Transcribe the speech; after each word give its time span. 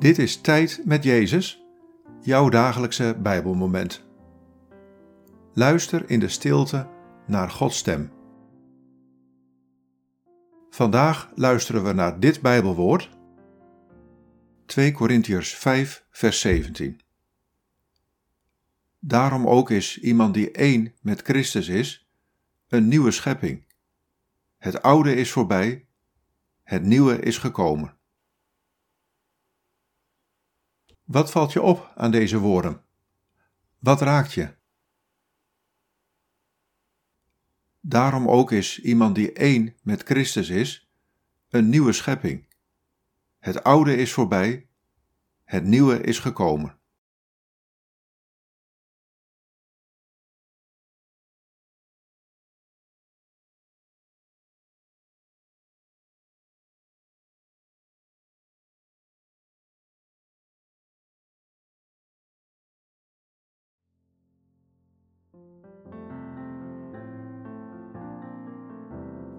Dit 0.00 0.18
is 0.18 0.40
Tijd 0.40 0.82
met 0.84 1.04
Jezus, 1.04 1.64
jouw 2.20 2.48
dagelijkse 2.48 3.16
Bijbelmoment. 3.22 4.04
Luister 5.52 6.10
in 6.10 6.20
de 6.20 6.28
stilte 6.28 6.88
naar 7.26 7.50
Gods 7.50 7.76
stem. 7.78 8.12
Vandaag 10.70 11.30
luisteren 11.34 11.84
we 11.84 11.92
naar 11.92 12.20
dit 12.20 12.40
Bijbelwoord, 12.40 13.10
2 14.66 14.92
Korintiërs 14.92 15.54
5, 15.54 16.04
vers 16.10 16.40
17. 16.40 17.00
Daarom 18.98 19.46
ook 19.46 19.70
is 19.70 20.00
iemand 20.00 20.34
die 20.34 20.50
één 20.50 20.94
met 21.02 21.22
Christus 21.22 21.68
is, 21.68 22.08
een 22.68 22.88
nieuwe 22.88 23.10
schepping. 23.10 23.64
Het 24.58 24.82
oude 24.82 25.14
is 25.14 25.30
voorbij, 25.30 25.86
het 26.62 26.82
nieuwe 26.82 27.20
is 27.20 27.38
gekomen. 27.38 27.98
Wat 31.10 31.30
valt 31.30 31.52
je 31.52 31.62
op 31.62 31.92
aan 31.96 32.10
deze 32.10 32.38
woorden? 32.38 32.84
Wat 33.78 34.00
raakt 34.00 34.32
je? 34.32 34.54
Daarom 37.80 38.28
ook 38.28 38.52
is 38.52 38.80
iemand 38.80 39.14
die 39.14 39.32
één 39.32 39.76
met 39.82 40.02
Christus 40.02 40.48
is, 40.48 40.90
een 41.48 41.68
nieuwe 41.68 41.92
schepping. 41.92 42.46
Het 43.38 43.62
oude 43.62 43.96
is 43.96 44.12
voorbij, 44.12 44.68
het 45.44 45.64
nieuwe 45.64 46.00
is 46.00 46.18
gekomen. 46.18 46.79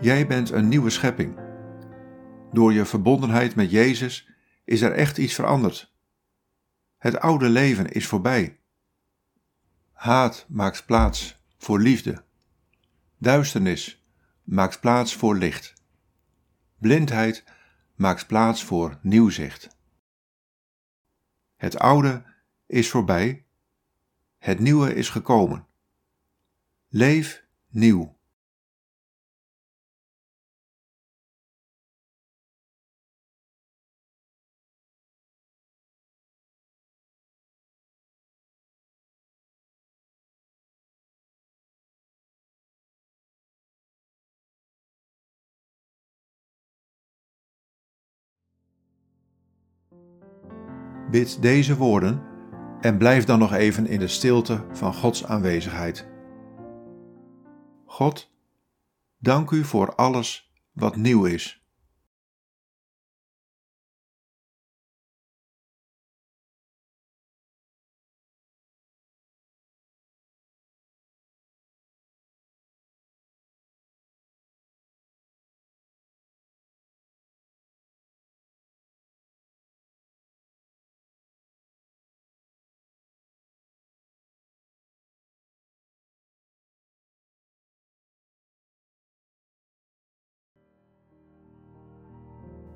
Jij 0.00 0.26
bent 0.26 0.50
een 0.50 0.68
nieuwe 0.68 0.90
schepping. 0.90 1.38
Door 2.52 2.72
je 2.72 2.84
verbondenheid 2.84 3.54
met 3.54 3.70
Jezus 3.70 4.28
is 4.64 4.80
er 4.80 4.92
echt 4.92 5.18
iets 5.18 5.34
veranderd. 5.34 5.94
Het 6.98 7.18
oude 7.18 7.48
leven 7.48 7.92
is 7.92 8.06
voorbij. 8.06 8.60
Haat 9.92 10.46
maakt 10.48 10.86
plaats 10.86 11.42
voor 11.58 11.80
liefde. 11.80 12.24
Duisternis 13.18 14.06
maakt 14.42 14.80
plaats 14.80 15.16
voor 15.16 15.36
licht. 15.36 15.74
Blindheid 16.78 17.44
maakt 17.94 18.26
plaats 18.26 18.64
voor 18.64 18.98
nieuw 19.02 19.28
zicht. 19.28 19.76
Het 21.56 21.78
oude 21.78 22.24
is 22.66 22.90
voorbij, 22.90 23.46
het 24.38 24.58
nieuwe 24.58 24.94
is 24.94 25.08
gekomen. 25.08 25.66
Leef 26.94 27.44
nieuw. 27.68 28.16
Bid 51.10 51.42
deze 51.42 51.76
woorden 51.76 52.22
en 52.80 52.98
blijf 52.98 53.24
dan 53.24 53.38
nog 53.38 53.52
even 53.52 53.86
in 53.86 53.98
de 53.98 54.08
stilte 54.08 54.64
van 54.72 54.94
Gods 54.94 55.24
aanwezigheid. 55.24 56.11
God, 57.92 58.30
dank 59.18 59.50
u 59.50 59.64
voor 59.64 59.94
alles 59.94 60.52
wat 60.72 60.96
nieuw 60.96 61.24
is. 61.24 61.61